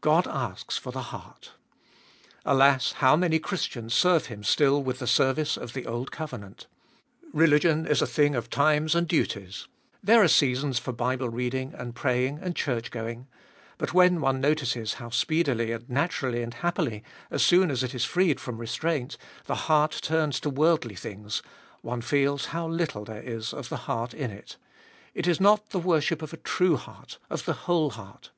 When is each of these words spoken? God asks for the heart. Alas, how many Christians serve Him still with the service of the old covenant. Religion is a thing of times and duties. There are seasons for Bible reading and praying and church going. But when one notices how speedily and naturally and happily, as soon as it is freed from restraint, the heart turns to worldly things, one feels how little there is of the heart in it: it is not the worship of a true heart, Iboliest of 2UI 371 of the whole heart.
God 0.00 0.26
asks 0.26 0.78
for 0.78 0.92
the 0.92 1.02
heart. 1.12 1.50
Alas, 2.46 2.92
how 3.02 3.16
many 3.16 3.38
Christians 3.38 3.92
serve 3.92 4.24
Him 4.28 4.42
still 4.42 4.82
with 4.82 4.98
the 4.98 5.06
service 5.06 5.58
of 5.58 5.74
the 5.74 5.84
old 5.84 6.10
covenant. 6.10 6.68
Religion 7.34 7.86
is 7.86 8.00
a 8.00 8.06
thing 8.06 8.34
of 8.34 8.48
times 8.48 8.94
and 8.94 9.06
duties. 9.06 9.68
There 10.02 10.22
are 10.22 10.28
seasons 10.28 10.78
for 10.78 10.92
Bible 10.92 11.28
reading 11.28 11.74
and 11.76 11.94
praying 11.94 12.38
and 12.40 12.56
church 12.56 12.90
going. 12.90 13.26
But 13.76 13.92
when 13.92 14.22
one 14.22 14.40
notices 14.40 14.94
how 14.94 15.10
speedily 15.10 15.70
and 15.72 15.86
naturally 15.90 16.42
and 16.42 16.54
happily, 16.54 17.04
as 17.30 17.42
soon 17.42 17.70
as 17.70 17.82
it 17.82 17.94
is 17.94 18.06
freed 18.06 18.40
from 18.40 18.56
restraint, 18.56 19.18
the 19.44 19.54
heart 19.68 19.98
turns 20.00 20.40
to 20.40 20.48
worldly 20.48 20.94
things, 20.96 21.42
one 21.82 22.00
feels 22.00 22.46
how 22.56 22.66
little 22.66 23.04
there 23.04 23.20
is 23.22 23.52
of 23.52 23.68
the 23.68 23.76
heart 23.84 24.14
in 24.14 24.30
it: 24.30 24.56
it 25.12 25.26
is 25.26 25.42
not 25.42 25.68
the 25.72 25.78
worship 25.78 26.22
of 26.22 26.32
a 26.32 26.38
true 26.38 26.78
heart, 26.78 27.18
Iboliest 27.30 27.32
of 27.32 27.42
2UI 27.42 27.44
371 27.44 27.44
of 27.44 27.44
the 27.44 27.60
whole 27.64 27.90
heart. 27.90 28.30